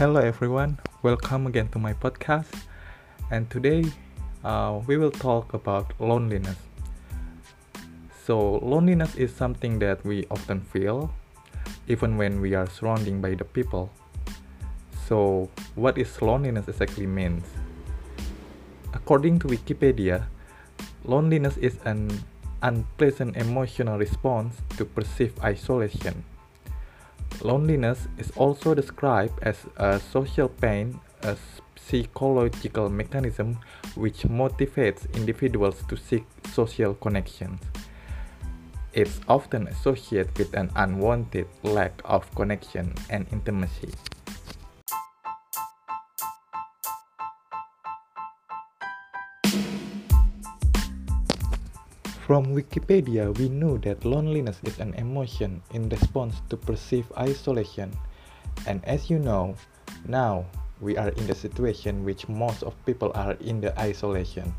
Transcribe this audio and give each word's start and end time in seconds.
Hello 0.00 0.18
everyone, 0.18 0.78
welcome 1.02 1.46
again 1.46 1.68
to 1.72 1.78
my 1.78 1.92
podcast. 1.92 2.48
And 3.30 3.50
today 3.50 3.84
uh, 4.42 4.80
we 4.86 4.96
will 4.96 5.10
talk 5.10 5.52
about 5.52 5.92
loneliness. 6.00 6.56
So, 8.24 8.64
loneliness 8.64 9.14
is 9.16 9.30
something 9.30 9.78
that 9.80 10.02
we 10.02 10.24
often 10.30 10.62
feel 10.62 11.12
even 11.86 12.16
when 12.16 12.40
we 12.40 12.54
are 12.54 12.66
surrounded 12.66 13.20
by 13.20 13.34
the 13.34 13.44
people. 13.44 13.90
So, 15.06 15.50
what 15.74 15.98
is 15.98 16.22
loneliness 16.22 16.66
exactly 16.66 17.06
means? 17.06 17.44
According 18.94 19.40
to 19.40 19.48
Wikipedia, 19.48 20.28
loneliness 21.04 21.58
is 21.58 21.76
an 21.84 22.08
unpleasant 22.62 23.36
emotional 23.36 23.98
response 23.98 24.56
to 24.78 24.86
perceived 24.86 25.38
isolation. 25.40 26.24
Loneliness 27.42 28.06
is 28.18 28.30
also 28.36 28.74
described 28.74 29.32
as 29.42 29.56
a 29.76 29.98
social 29.98 30.48
pain, 30.48 31.00
a 31.22 31.36
psychological 31.76 32.90
mechanism 32.90 33.58
which 33.94 34.22
motivates 34.22 35.12
individuals 35.14 35.82
to 35.88 35.96
seek 35.96 36.24
social 36.52 36.94
connections. 36.94 37.60
It's 38.92 39.20
often 39.28 39.68
associated 39.68 40.36
with 40.36 40.52
an 40.54 40.70
unwanted 40.76 41.46
lack 41.62 42.02
of 42.04 42.32
connection 42.34 42.92
and 43.08 43.26
intimacy. 43.32 43.94
From 52.30 52.54
Wikipedia, 52.54 53.34
we 53.42 53.50
know 53.50 53.74
that 53.82 54.06
loneliness 54.06 54.62
is 54.62 54.78
an 54.78 54.94
emotion 54.94 55.58
in 55.74 55.90
response 55.90 56.38
to 56.46 56.56
perceived 56.56 57.10
isolation. 57.18 57.90
And 58.70 58.78
as 58.86 59.10
you 59.10 59.18
know, 59.18 59.58
now 60.06 60.46
we 60.78 60.94
are 60.94 61.08
in 61.08 61.26
the 61.26 61.34
situation 61.34 62.06
which 62.06 62.30
most 62.30 62.62
of 62.62 62.78
people 62.86 63.10
are 63.16 63.34
in 63.42 63.60
the 63.60 63.74
isolation. 63.74 64.54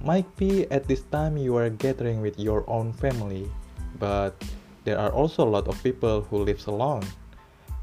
Might 0.00 0.24
be 0.40 0.64
at 0.72 0.88
this 0.88 1.04
time 1.12 1.36
you 1.36 1.60
are 1.60 1.68
gathering 1.68 2.24
with 2.24 2.40
your 2.40 2.64
own 2.72 2.94
family, 2.96 3.44
but 4.00 4.32
there 4.88 4.96
are 4.96 5.12
also 5.12 5.44
a 5.44 5.52
lot 5.60 5.68
of 5.68 5.76
people 5.84 6.22
who 6.22 6.40
lives 6.40 6.72
alone. 6.72 7.04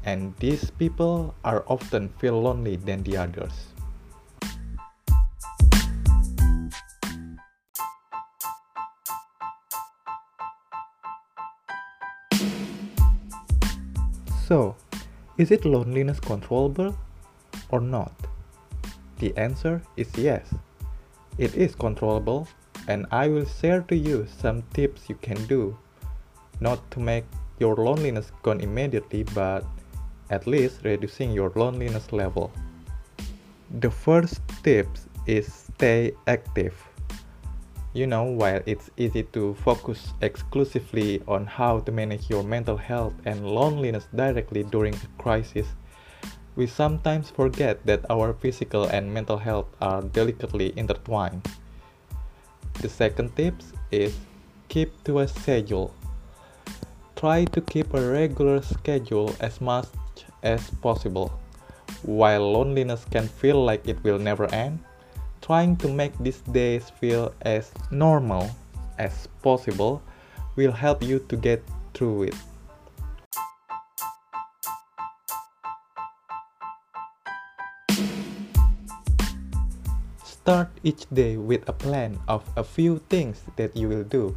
And 0.02 0.34
these 0.42 0.66
people 0.66 1.32
are 1.44 1.62
often 1.70 2.10
feel 2.18 2.42
lonely 2.42 2.74
than 2.74 3.06
the 3.06 3.22
others. 3.22 3.70
So, 14.48 14.76
is 15.36 15.50
it 15.50 15.66
loneliness 15.66 16.20
controllable 16.20 16.96
or 17.68 17.82
not? 17.82 18.14
The 19.18 19.36
answer 19.36 19.82
is 19.98 20.08
yes. 20.16 20.54
It 21.36 21.54
is 21.54 21.74
controllable, 21.74 22.48
and 22.86 23.04
I 23.10 23.28
will 23.28 23.44
share 23.44 23.82
to 23.82 23.94
you 23.94 24.26
some 24.26 24.62
tips 24.72 25.10
you 25.10 25.16
can 25.16 25.44
do 25.48 25.76
not 26.60 26.90
to 26.92 26.98
make 26.98 27.24
your 27.58 27.76
loneliness 27.76 28.32
gone 28.42 28.62
immediately, 28.62 29.24
but 29.34 29.66
at 30.30 30.46
least 30.46 30.80
reducing 30.82 31.30
your 31.30 31.52
loneliness 31.54 32.10
level. 32.10 32.50
The 33.80 33.90
first 33.90 34.40
tip 34.62 34.88
is 35.26 35.52
stay 35.52 36.12
active. 36.26 36.74
You 37.94 38.06
know, 38.06 38.24
while 38.24 38.60
it's 38.66 38.90
easy 38.96 39.22
to 39.32 39.54
focus 39.64 40.12
exclusively 40.20 41.22
on 41.26 41.46
how 41.46 41.80
to 41.80 41.90
manage 41.90 42.28
your 42.28 42.42
mental 42.42 42.76
health 42.76 43.14
and 43.24 43.48
loneliness 43.48 44.06
directly 44.14 44.62
during 44.62 44.94
a 44.94 45.22
crisis, 45.22 45.66
we 46.54 46.66
sometimes 46.66 47.30
forget 47.30 47.84
that 47.86 48.04
our 48.10 48.34
physical 48.34 48.84
and 48.84 49.12
mental 49.12 49.38
health 49.38 49.66
are 49.80 50.02
delicately 50.02 50.76
intertwined. 50.76 51.40
The 52.82 52.88
second 52.88 53.34
tip 53.36 53.54
is 53.90 54.14
keep 54.68 54.92
to 55.04 55.20
a 55.20 55.28
schedule. 55.28 55.94
Try 57.16 57.46
to 57.46 57.60
keep 57.60 57.94
a 57.94 58.10
regular 58.10 58.60
schedule 58.62 59.34
as 59.40 59.60
much 59.60 59.88
as 60.42 60.70
possible. 60.82 61.32
While 62.02 62.52
loneliness 62.52 63.06
can 63.10 63.28
feel 63.28 63.64
like 63.64 63.88
it 63.88 64.02
will 64.04 64.18
never 64.18 64.44
end, 64.52 64.78
trying 65.40 65.76
to 65.76 65.88
make 65.88 66.16
these 66.18 66.40
days 66.52 66.90
feel 66.90 67.34
as 67.42 67.70
normal 67.90 68.50
as 68.98 69.28
possible 69.42 70.02
will 70.56 70.72
help 70.72 71.02
you 71.02 71.18
to 71.30 71.36
get 71.36 71.62
through 71.94 72.30
it. 72.30 72.36
Start 80.24 80.72
each 80.82 81.04
day 81.12 81.36
with 81.36 81.68
a 81.68 81.76
plan 81.76 82.18
of 82.26 82.42
a 82.56 82.64
few 82.64 82.98
things 83.12 83.44
that 83.56 83.76
you 83.76 83.88
will 83.88 84.04
do. 84.04 84.34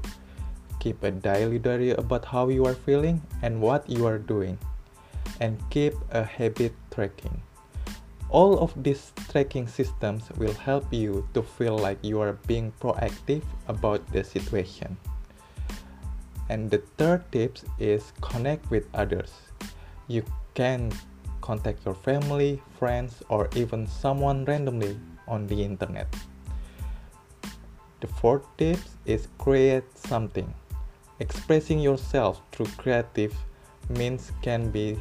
Keep 0.84 1.04
a 1.04 1.12
daily 1.12 1.58
diary 1.58 1.92
about 1.92 2.26
how 2.26 2.50
you 2.50 2.66
are 2.66 2.76
feeling 2.76 3.22
and 3.42 3.62
what 3.62 3.88
you 3.88 4.06
are 4.06 4.20
doing. 4.20 4.60
And 5.40 5.58
keep 5.70 5.94
a 6.12 6.24
habit 6.26 6.74
tracking. 6.92 7.42
All 8.32 8.60
of 8.60 8.72
these 8.82 9.12
tracking 9.30 9.68
systems 9.68 10.32
will 10.38 10.54
help 10.54 10.88
you 10.94 11.28
to 11.34 11.44
feel 11.44 11.78
like 11.78 12.00
you 12.02 12.22
are 12.22 12.40
being 12.48 12.72
proactive 12.80 13.44
about 13.68 14.08
the 14.14 14.24
situation. 14.24 14.96
And 16.48 16.72
the 16.72 16.78
third 16.96 17.30
tip 17.34 17.58
is 17.78 18.14
connect 18.22 18.72
with 18.72 18.88
others. 18.94 19.34
You 20.08 20.24
can 20.54 20.94
contact 21.42 21.84
your 21.86 21.94
family, 21.94 22.62
friends, 22.80 23.22
or 23.28 23.50
even 23.54 23.86
someone 23.86 24.46
randomly 24.46 24.98
on 25.28 25.48
the 25.48 25.62
internet. 25.62 26.08
The 28.00 28.08
fourth 28.08 28.48
tip 28.58 28.80
is 29.06 29.28
create 29.40 29.84
something. 29.98 30.54
Expressing 31.20 31.80
yourself 31.80 32.42
through 32.54 32.68
creative 32.78 33.36
means 33.90 34.32
can 34.42 34.72
be 34.72 34.98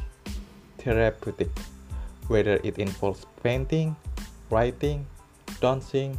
therapeutic 0.77 1.49
whether 2.31 2.61
it 2.63 2.77
involves 2.77 3.25
painting, 3.43 3.93
writing, 4.49 5.05
dancing, 5.59 6.17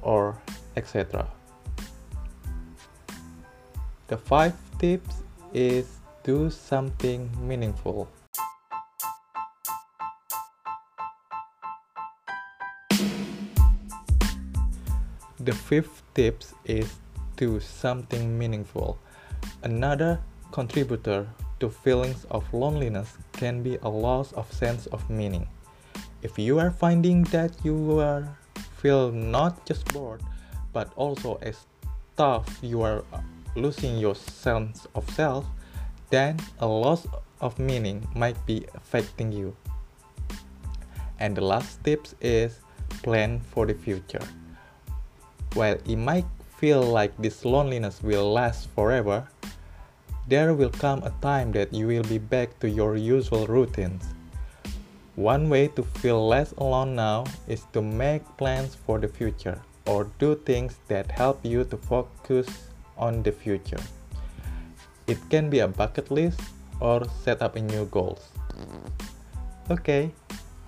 or 0.00 0.38
etc. 0.76 1.26
The 4.06 4.16
five 4.16 4.54
tips 4.78 5.22
is 5.52 5.98
do 6.22 6.50
something 6.50 7.28
meaningful. 7.42 8.08
The 15.40 15.52
fifth 15.52 16.02
tips 16.14 16.54
is 16.64 16.94
do 17.36 17.58
something 17.58 18.38
meaningful. 18.38 18.98
Another 19.64 20.20
contributor 20.52 21.26
to 21.60 21.68
feelings 21.68 22.26
of 22.30 22.42
loneliness 22.52 23.16
can 23.32 23.62
be 23.62 23.76
a 23.82 23.88
loss 23.88 24.32
of 24.32 24.50
sense 24.52 24.86
of 24.86 25.08
meaning. 25.08 25.46
If 26.22 26.38
you 26.38 26.58
are 26.58 26.70
finding 26.70 27.22
that 27.24 27.52
you 27.64 28.00
are 28.00 28.28
feel 28.80 29.12
not 29.12 29.64
just 29.66 29.84
bored 29.92 30.22
but 30.72 30.90
also 30.96 31.36
as 31.42 31.66
tough 32.16 32.58
you 32.62 32.80
are 32.80 33.04
uh, 33.12 33.20
losing 33.56 33.98
your 33.98 34.14
sense 34.14 34.86
of 34.94 35.08
self, 35.10 35.44
then 36.08 36.38
a 36.60 36.66
loss 36.66 37.06
of 37.40 37.58
meaning 37.58 38.06
might 38.14 38.36
be 38.46 38.66
affecting 38.74 39.32
you. 39.32 39.56
And 41.18 41.36
the 41.36 41.44
last 41.44 41.82
tips 41.84 42.14
is 42.20 42.60
plan 43.02 43.40
for 43.40 43.66
the 43.66 43.74
future. 43.74 44.24
While 45.54 45.78
it 45.84 45.96
might 45.96 46.26
feel 46.56 46.82
like 46.82 47.16
this 47.18 47.44
loneliness 47.44 48.02
will 48.02 48.32
last 48.32 48.68
forever, 48.70 49.26
there 50.28 50.54
will 50.54 50.70
come 50.70 51.02
a 51.02 51.12
time 51.22 51.52
that 51.52 51.72
you 51.72 51.86
will 51.86 52.04
be 52.04 52.18
back 52.18 52.58
to 52.60 52.68
your 52.68 52.96
usual 52.96 53.46
routines. 53.46 54.04
One 55.16 55.48
way 55.48 55.68
to 55.68 55.82
feel 55.82 56.26
less 56.26 56.52
alone 56.52 56.94
now 56.94 57.24
is 57.48 57.64
to 57.72 57.82
make 57.82 58.24
plans 58.36 58.74
for 58.74 58.98
the 58.98 59.08
future 59.08 59.60
or 59.86 60.04
do 60.18 60.34
things 60.34 60.78
that 60.88 61.10
help 61.10 61.44
you 61.44 61.64
to 61.64 61.76
focus 61.76 62.46
on 62.96 63.22
the 63.22 63.32
future. 63.32 63.80
It 65.06 65.18
can 65.28 65.50
be 65.50 65.58
a 65.60 65.68
bucket 65.68 66.10
list 66.10 66.40
or 66.80 67.04
set 67.24 67.42
up 67.42 67.56
new 67.56 67.86
goals. 67.86 68.28
Okay, 69.70 70.12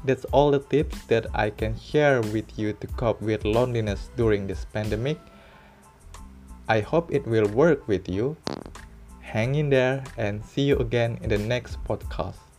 that's 0.04 0.24
all 0.26 0.50
the 0.50 0.58
tips 0.58 1.00
that 1.06 1.26
I 1.34 1.50
can 1.50 1.78
share 1.78 2.20
with 2.20 2.58
you 2.58 2.72
to 2.74 2.86
cope 2.88 3.22
with 3.22 3.44
loneliness 3.44 4.10
during 4.16 4.46
this 4.46 4.64
pandemic. 4.72 5.18
I 6.68 6.80
hope 6.80 7.12
it 7.12 7.26
will 7.26 7.46
work 7.48 7.86
with 7.86 8.08
you 8.08 8.36
hang 9.32 9.54
in 9.54 9.70
there 9.70 10.04
and 10.18 10.44
see 10.44 10.60
you 10.60 10.76
again 10.76 11.18
in 11.22 11.30
the 11.30 11.38
next 11.38 11.82
podcast. 11.84 12.51